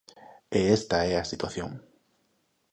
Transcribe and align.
E 0.59 0.59
esta 0.77 0.97
é 1.11 1.13
a 1.17 1.29
situación. 1.31 1.71